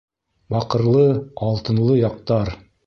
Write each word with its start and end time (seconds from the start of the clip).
Баҡырлы, 0.53 1.05
алтынлы 1.51 2.03
яҡтар! 2.03 2.57